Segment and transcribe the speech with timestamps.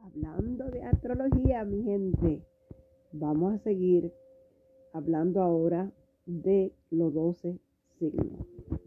[0.00, 2.42] Hablando de astrología, mi gente,
[3.12, 4.10] vamos a seguir
[4.94, 5.92] hablando ahora
[6.24, 7.58] de los 12
[7.98, 8.46] signos.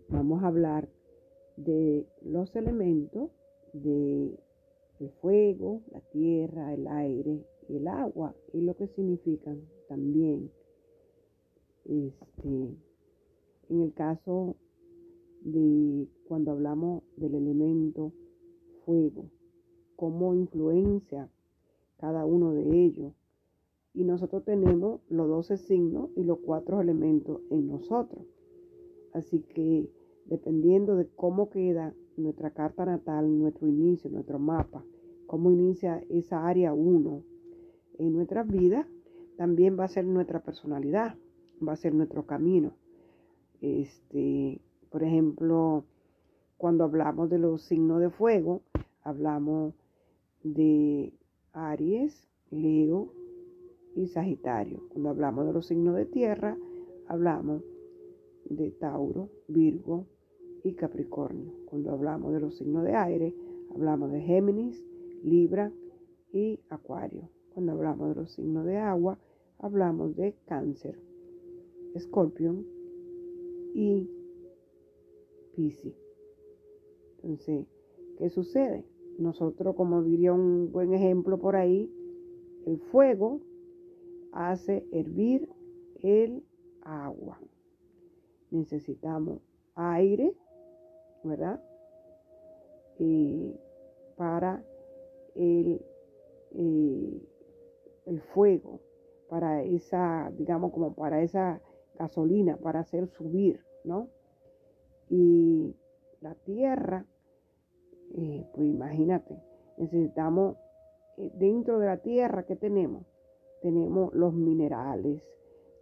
[0.10, 0.90] Vamos a hablar
[1.58, 3.30] de los elementos
[3.74, 4.36] de
[5.00, 10.52] el fuego, la tierra, el aire y el agua y lo que significan también.
[11.86, 12.78] Este,
[13.70, 14.56] en el caso
[15.42, 18.12] de cuando hablamos del elemento
[18.86, 19.26] fuego,
[20.02, 21.30] cómo influencia
[22.00, 23.14] cada uno de ellos.
[23.94, 28.26] Y nosotros tenemos los 12 signos y los cuatro elementos en nosotros.
[29.14, 29.92] Así que
[30.26, 34.84] dependiendo de cómo queda nuestra carta natal, nuestro inicio, nuestro mapa,
[35.28, 37.22] cómo inicia esa área 1
[38.00, 38.88] en nuestras vidas,
[39.38, 41.16] también va a ser nuestra personalidad,
[41.66, 42.74] va a ser nuestro camino.
[43.62, 45.84] Este, por ejemplo,
[46.58, 48.64] cuando hablamos de los signos de fuego,
[49.04, 49.76] hablamos
[50.44, 51.14] de
[51.54, 53.14] Aries, Leo
[53.96, 54.88] y Sagitario.
[54.90, 56.58] Cuando hablamos de los signos de tierra,
[57.08, 57.64] hablamos
[58.46, 60.08] de Tauro, Virgo
[60.64, 61.54] y Capricornio.
[61.66, 63.36] Cuando hablamos de los signos de aire,
[63.74, 64.84] hablamos de Géminis,
[65.24, 65.72] Libra
[66.32, 67.30] y Acuario.
[67.54, 69.20] Cuando hablamos de los signos de agua,
[69.60, 71.00] hablamos de Cáncer,
[71.94, 72.66] Escorpión
[73.74, 74.10] y
[75.56, 75.96] Piscis.
[77.24, 77.68] Entonces,
[78.18, 78.86] ¿qué sucede?
[79.18, 81.92] Nosotros, como diría un buen ejemplo por ahí,
[82.66, 83.42] el fuego
[84.32, 85.50] hace hervir
[86.02, 86.44] el
[86.82, 87.40] agua.
[88.50, 89.42] Necesitamos
[89.76, 90.36] aire,
[91.24, 91.64] ¿verdad?
[93.00, 93.56] Y
[94.16, 94.64] para
[95.36, 95.82] el,
[96.52, 97.22] eh,
[98.06, 98.82] el fuego,
[99.30, 101.62] para esa, digamos, como para esa
[101.98, 104.10] gasolina, para hacer subir, ¿no?
[105.10, 105.76] Y
[106.20, 107.06] la tierra
[108.16, 109.42] eh, pues imagínate,
[109.78, 110.58] necesitamos
[111.18, 113.06] eh, dentro de la tierra que tenemos,
[113.62, 115.24] tenemos los minerales,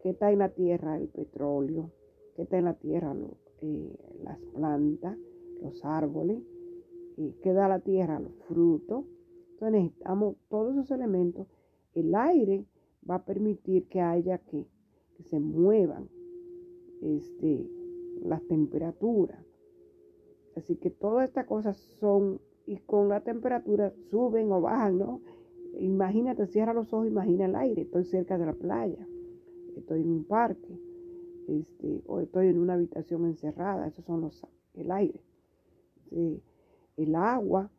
[0.01, 1.91] que está en la tierra el petróleo,
[2.35, 3.15] que está en la tierra
[3.61, 5.17] eh, las plantas,
[5.61, 6.39] los árboles,
[7.41, 9.03] que da la tierra los frutos.
[9.51, 11.47] Entonces necesitamos todos esos elementos.
[11.93, 12.65] El aire
[13.09, 14.65] va a permitir que haya que,
[15.15, 16.07] que se muevan
[17.01, 17.69] este,
[18.21, 19.48] las temperaturas.
[20.59, 25.21] Así que todas estas cosas son, y con la temperatura suben o bajan, ¿no?
[25.79, 29.07] Imagínate, cierra los ojos, imagina el aire, estoy cerca de la playa,
[29.77, 30.77] estoy en un parque,
[31.47, 35.21] este, o estoy en una habitación encerrada, esos son los, el aire.
[36.11, 37.71] el agua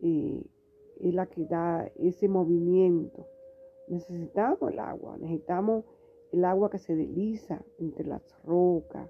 [0.00, 0.42] eh,
[1.00, 3.26] es la que da ese movimiento.
[3.86, 5.84] Necesitamos el agua, necesitamos
[6.32, 9.08] el agua que se desliza entre las rocas,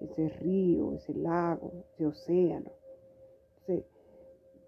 [0.00, 2.70] ese río, ese lago, ese océano.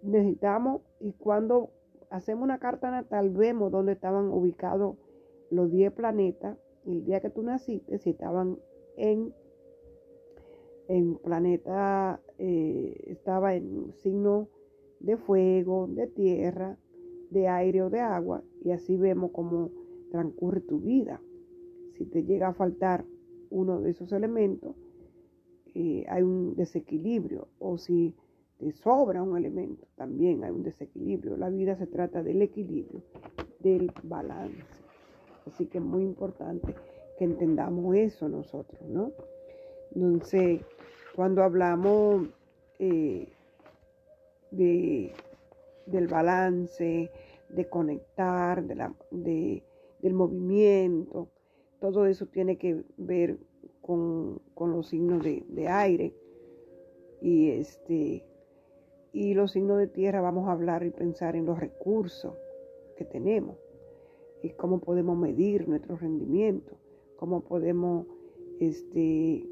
[0.02, 1.70] necesitamos, y cuando
[2.10, 4.96] hacemos una carta natal, vemos dónde estaban ubicados
[5.50, 6.58] los 10 planetas.
[6.86, 8.58] el día que tú naciste, si estaban
[8.96, 9.34] en,
[10.88, 14.48] en planeta, eh, estaba en signo
[15.00, 16.78] de fuego, de tierra,
[17.30, 19.70] de aire o de agua, y así vemos cómo
[20.10, 21.20] transcurre tu vida.
[21.96, 23.04] Si te llega a faltar
[23.50, 24.76] uno de esos elementos,
[25.80, 28.12] eh, hay un desequilibrio o si
[28.58, 31.36] te sobra un elemento, también hay un desequilibrio.
[31.36, 33.00] La vida se trata del equilibrio,
[33.60, 34.64] del balance.
[35.46, 36.74] Así que es muy importante
[37.16, 39.12] que entendamos eso nosotros, ¿no?
[39.94, 40.62] Entonces,
[41.14, 42.26] cuando hablamos
[42.80, 43.28] eh,
[44.50, 45.12] de,
[45.86, 47.08] del balance,
[47.50, 49.62] de conectar, de la, de,
[50.02, 51.28] del movimiento,
[51.78, 53.38] todo eso tiene que ver
[53.88, 56.14] con, los signos de, aire.
[57.22, 58.24] Y este
[59.12, 62.34] y los signos de tierra vamos a hablar y pensar en los recursos
[62.96, 63.56] que tenemos.
[64.42, 66.76] Y cómo podemos medir nuestro rendimiento,
[67.16, 68.06] cómo podemos,
[68.60, 69.48] este,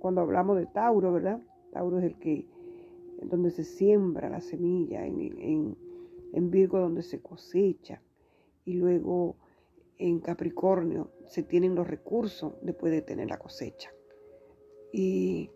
[0.00, 1.40] cuando hablamos de Tauro, ¿verdad?
[1.70, 2.44] Tauro es el que,
[3.22, 5.76] donde se siembra la semilla, en, en,
[6.32, 8.02] en Virgo donde se cosecha,
[8.64, 9.36] y luego
[9.98, 13.92] en Capricornio se tienen los recursos después de tener la cosecha.
[14.92, 15.50] Y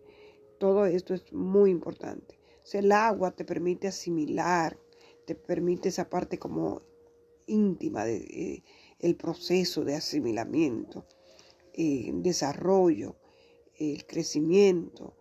[0.58, 2.38] todo esto es muy importante.
[2.72, 4.78] el agua te permite asimilar,
[5.26, 6.82] te permite esa parte como
[7.46, 8.62] íntima del de,
[8.98, 11.06] el proceso de asimilamiento,
[11.72, 13.16] el eh, desarrollo,
[13.76, 15.16] el crecimiento,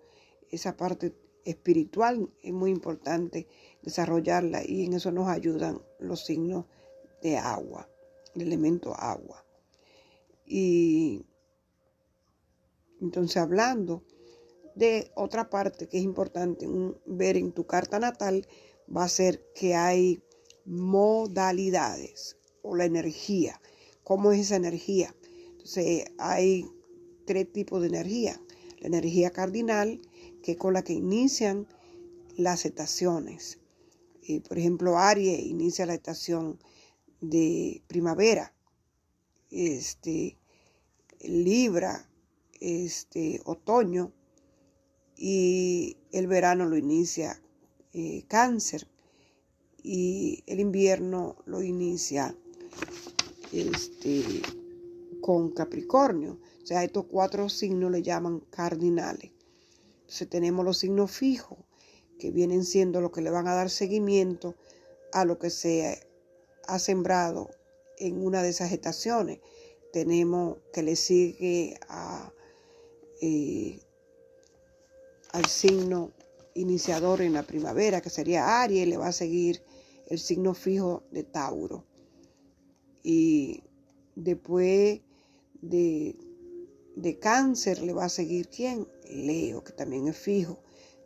[0.49, 1.15] esa parte
[1.45, 3.47] espiritual es muy importante
[3.81, 6.65] desarrollarla y en eso nos ayudan los signos
[7.23, 7.90] de agua
[8.35, 9.45] el elemento agua.
[10.45, 11.25] Y
[12.99, 14.03] entonces hablando
[14.75, 16.67] de otra parte que es importante
[17.05, 18.47] ver en tu carta natal,
[18.95, 20.23] va a ser que hay
[20.65, 23.61] modalidades o la energía.
[24.03, 25.15] ¿Cómo es esa energía?
[25.51, 26.65] Entonces hay
[27.25, 28.41] tres tipos de energía.
[28.79, 30.01] La energía cardinal,
[30.41, 31.67] que es con la que inician
[32.35, 33.59] las estaciones.
[34.23, 36.59] Eh, por ejemplo, Aries inicia la estación
[37.21, 38.53] de primavera.
[39.49, 40.37] Este,
[41.21, 42.09] Libra,
[42.59, 44.11] este, otoño.
[45.15, 47.41] Y el verano lo inicia
[47.93, 48.87] eh, cáncer.
[49.83, 52.35] Y el invierno lo inicia
[53.51, 54.41] este,
[55.21, 56.39] con Capricornio.
[56.61, 59.31] O sea, estos cuatro signos le llaman cardinales.
[60.01, 61.59] Entonces tenemos los signos fijos,
[62.19, 64.55] que vienen siendo los que le van a dar seguimiento
[65.11, 66.10] a lo que se
[66.67, 67.49] ha sembrado
[67.97, 69.39] en una de esas estaciones.
[69.93, 72.31] Tenemos que le sigue a,
[73.21, 73.79] eh,
[75.31, 76.11] al signo
[76.53, 79.63] iniciador en la primavera, que sería Aries, le va a seguir
[80.07, 81.85] el signo fijo de Tauro.
[83.03, 83.63] Y
[84.15, 85.01] después
[85.61, 86.15] de,
[86.95, 88.87] de cáncer le va a seguir quién?
[89.09, 90.61] Leo, que también es fijo.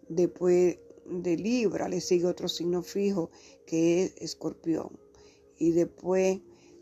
[0.09, 3.29] Después de Libra le sigue otro signo fijo
[3.65, 5.04] que es Escorpión.
[5.57, 6.39] Y después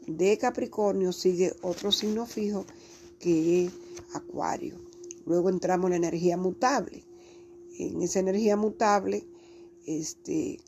[0.07, 2.65] de Capricornio sigue otro signo fijo
[3.19, 3.71] que es
[4.13, 4.75] Acuario.
[5.25, 7.05] Luego entramos en la energía mutable.
[7.79, 9.25] En esa energía mutable
[9.85, 10.59] este,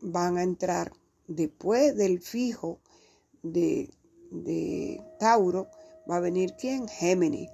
[0.00, 0.92] van a entrar
[1.26, 2.80] después del fijo
[3.42, 3.90] de
[4.30, 5.68] de Tauro
[6.08, 6.88] va a venir quién?
[6.88, 7.50] Géminis.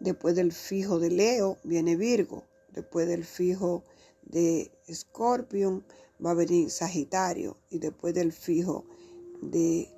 [0.00, 2.44] Después del fijo de Leo viene Virgo.
[2.72, 3.84] Después del fijo
[4.22, 5.84] de Escorpión
[6.24, 7.58] va a venir Sagitario.
[7.70, 8.84] Y después del fijo
[9.42, 9.88] de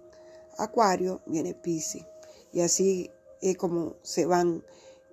[0.56, 2.04] Acuario viene Piscis.
[2.52, 3.10] Y así
[3.40, 4.64] es como se van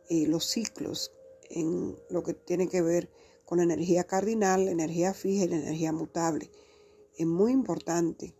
[0.10, 1.12] eh, los ciclos
[1.50, 3.10] en lo que tiene que ver
[3.46, 6.50] con la energía cardinal, la energía fija y la energía mutable.
[7.18, 8.34] Es muy importante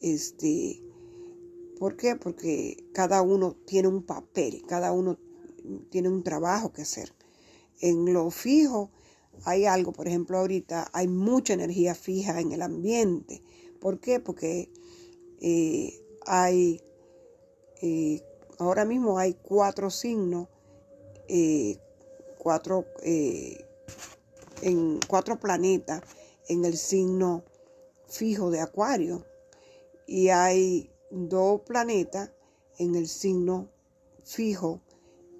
[0.00, 0.80] este,
[1.78, 2.16] ¿Por qué?
[2.16, 5.16] Porque cada uno tiene un papel, cada uno
[5.90, 7.14] tiene un trabajo que hacer.
[7.80, 8.90] En lo fijo
[9.44, 13.42] hay algo, por ejemplo, ahorita hay mucha energía fija en el ambiente.
[13.80, 14.20] ¿Por qué?
[14.20, 14.70] Porque
[15.40, 16.82] eh, hay,
[17.82, 18.22] eh,
[18.58, 20.48] ahora mismo hay cuatro signos,
[21.28, 21.78] eh,
[22.38, 22.84] cuatro,
[24.62, 26.02] en cuatro planetas
[26.48, 27.44] en el signo
[28.06, 29.24] fijo de Acuario.
[30.06, 32.32] Y hay dos planetas
[32.78, 33.68] en el signo
[34.24, 34.80] fijo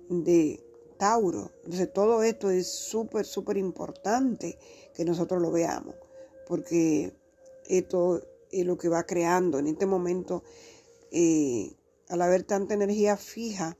[0.08, 0.67] de
[0.98, 1.50] Tauro.
[1.64, 4.58] Entonces todo esto es súper, súper importante
[4.94, 5.94] que nosotros lo veamos,
[6.46, 7.14] porque
[7.66, 9.58] esto es lo que va creando.
[9.58, 10.42] En este momento,
[11.10, 11.74] eh,
[12.08, 13.76] al haber tanta energía fija,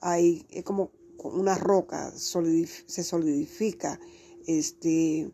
[0.00, 3.98] hay, es como una roca, se solidifica,
[4.46, 5.30] este,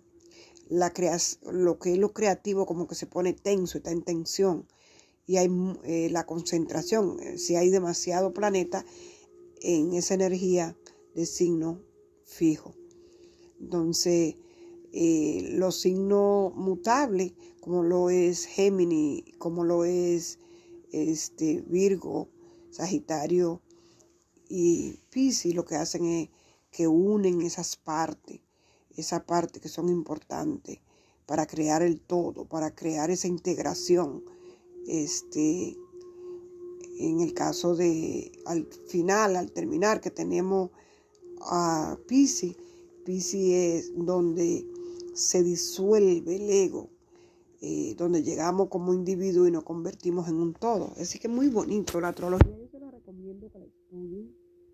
[0.68, 0.92] la
[1.50, 4.66] lo que es lo creativo como que se pone tenso, está en tensión
[5.26, 5.48] y hay
[5.84, 8.84] eh, la concentración, si hay demasiado planeta
[9.60, 10.76] en esa energía
[11.14, 11.82] de signo
[12.24, 12.74] fijo.
[13.60, 14.36] Entonces,
[14.92, 20.38] eh, los signos mutables, como lo es Géminis, como lo es
[20.90, 22.28] este, Virgo,
[22.70, 23.62] Sagitario
[24.48, 26.28] y Piscis, lo que hacen es
[26.70, 28.40] que unen esas partes,
[28.96, 30.80] esas partes que son importantes
[31.26, 34.24] para crear el todo, para crear esa integración
[34.86, 35.76] este,
[36.98, 40.70] en el caso de al final, al terminar, que tenemos
[41.44, 42.56] a Pisces,
[43.04, 44.64] Pisces es donde
[45.14, 46.88] se disuelve el ego,
[47.60, 50.92] eh, donde llegamos como individuo y nos convertimos en un todo.
[50.98, 52.56] Así que muy bonito la astrología.
[52.56, 53.66] Yo se la recomiendo que la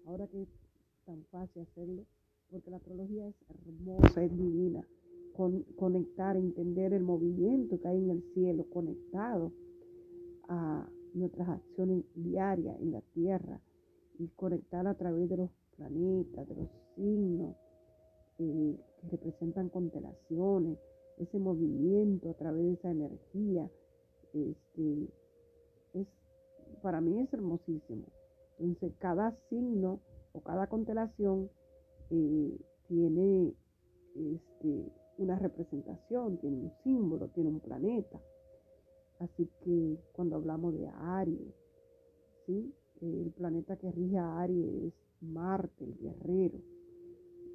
[0.07, 0.49] ahora que es
[1.05, 2.05] tan fácil hacerlo,
[2.51, 4.87] porque la astrología es hermosa, es divina.
[5.35, 9.53] Con, conectar, entender el movimiento que hay en el cielo, conectado
[10.49, 13.61] a nuestras acciones diarias en la Tierra
[14.19, 17.57] y conectar a través de los planetas, de los signos
[18.39, 20.79] eh, que representan constelaciones,
[21.19, 23.71] ese movimiento a través de esa energía,
[24.33, 25.09] este,
[25.95, 26.07] es,
[26.83, 28.05] para mí es hermosísimo.
[28.59, 30.01] Entonces cada signo
[30.33, 31.51] o cada constelación
[32.11, 32.59] eh,
[32.89, 33.55] tiene
[34.15, 38.21] este, una representación, tiene un símbolo, tiene un planeta.
[39.21, 41.55] Así que cuando hablamos de Aries,
[42.47, 42.73] ¿sí?
[43.01, 46.59] El planeta que rige a Aries es Marte, el guerrero.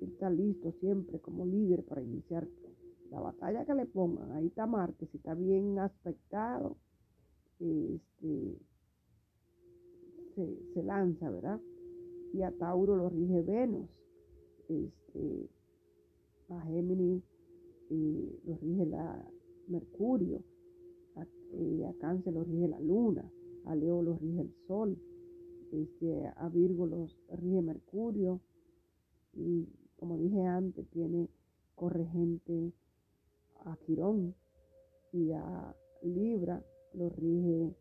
[0.02, 2.48] Él está listo siempre como líder para iniciar
[3.12, 4.32] la batalla que le pongan.
[4.32, 6.78] Ahí está Marte, si está bien aspectado,
[7.60, 8.58] este,
[10.74, 11.60] se, lanza, ¿verdad?
[12.34, 13.90] Y a Tauro lo rige Venus.
[14.68, 15.50] Este,
[16.50, 17.24] a Géminis
[17.90, 19.30] eh, lo rige la
[19.68, 20.42] Mercurio,
[21.16, 23.30] a, eh, a, Cáncer lo rige la Luna,
[23.66, 24.98] a Leo lo rige el Sol,
[25.74, 28.40] este, a Virgo los rige Mercurio
[29.34, 31.30] y como dije antes tiene
[31.76, 32.74] corregente
[33.66, 34.36] a Quirón
[35.12, 36.64] y a Libra
[36.94, 37.76] lo rige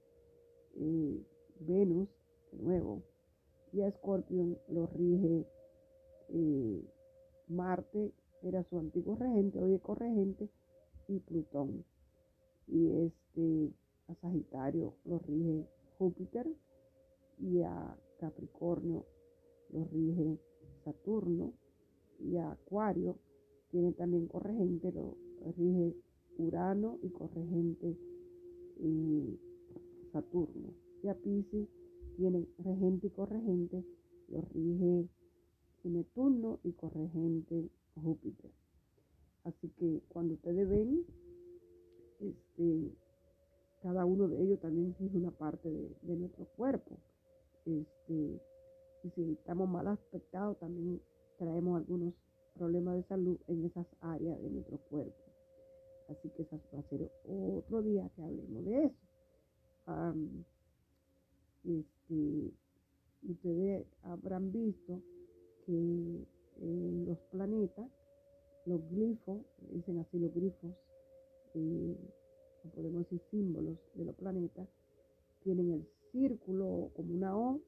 [0.76, 1.26] eh,
[1.60, 2.08] Venus
[2.52, 3.02] de nuevo
[3.72, 5.46] y a Escorpión lo rige
[6.28, 6.82] eh,
[7.48, 10.48] Marte era su antiguo regente, hoy es corregente,
[11.08, 11.84] y Plutón.
[12.66, 13.72] Y este,
[14.08, 15.66] a Sagitario lo rige
[15.98, 16.46] Júpiter
[17.38, 19.04] y a Capricornio
[19.70, 20.38] lo rige
[20.84, 21.54] Saturno
[22.18, 23.18] y a Acuario
[23.70, 25.16] tiene también corregente, lo
[25.56, 25.96] rige
[26.38, 27.96] Urano y corregente
[28.78, 29.38] y
[30.12, 30.74] Saturno.
[31.02, 31.68] Y a Pisces
[32.16, 33.84] tiene regente y corregente,
[34.28, 35.08] lo rige
[35.84, 38.50] Neptuno y corregente Júpiter.
[39.44, 41.04] Así que cuando ustedes ven,
[42.20, 42.92] este,
[43.82, 45.68] cada uno de ellos también es una parte
[46.02, 46.98] de, nuestro cuerpo.
[47.64, 48.40] Este,
[49.04, 51.00] y si estamos mal aspectados, también
[51.38, 52.14] traemos algunos
[52.54, 55.22] problemas de salud en esas áreas de nuestro cuerpo.
[56.08, 58.96] Así que eso va a ser otro día que hablemos de eso.
[61.64, 62.52] este,
[63.22, 65.00] ustedes habrán visto
[65.64, 66.26] que
[66.60, 67.88] en los planetas,
[68.66, 69.40] los glifos,
[69.70, 70.72] dicen así los grifos,
[71.54, 71.96] eh,
[72.74, 74.68] podemos decir símbolos de los planetas,
[75.42, 77.60] tienen el círculo como una O,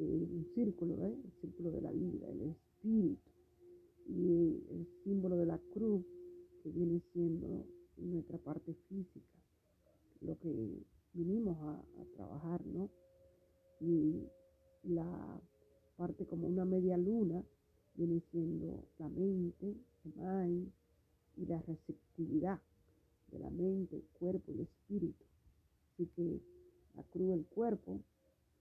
[0.00, 1.16] un círculo, ¿eh?
[1.24, 3.30] el círculo de la vida, el espíritu,
[4.06, 6.04] y el símbolo de la cruz,
[6.62, 9.38] que viene siendo nuestra parte física,
[10.20, 10.82] lo que
[11.12, 12.90] vinimos a, a trabajar, ¿no?
[13.80, 14.28] Y
[14.84, 15.40] la
[15.96, 17.44] parte como una media luna
[17.94, 20.70] viene siendo la mente, el mind
[21.36, 22.60] y la receptividad
[23.30, 25.24] de la mente, cuerpo y espíritu.
[25.92, 26.40] Así que
[26.98, 28.02] la cruz el cuerpo,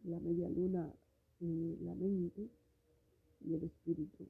[0.04, 0.94] la media luna
[1.40, 2.50] la mente
[3.42, 4.28] y el espíritu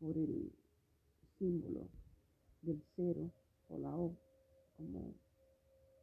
[0.00, 0.52] por el
[1.38, 1.88] símbolo
[2.62, 3.30] del cero
[3.68, 4.16] o la O,
[4.76, 5.14] como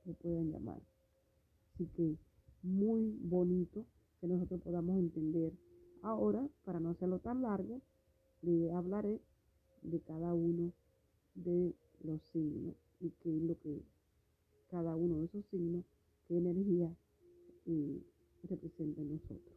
[0.06, 0.82] lo pueden llamar.
[1.74, 2.18] Así que
[2.64, 3.86] muy bonito
[4.20, 5.54] que nosotros podamos entender
[6.04, 7.82] Ahora, para no hacerlo tan largo,
[8.42, 9.20] le hablaré
[9.82, 10.72] de cada uno
[11.36, 13.84] de los signos y qué es lo que
[14.70, 15.84] cada uno de esos signos,
[16.28, 16.96] qué energía
[18.44, 19.57] representa en nosotros.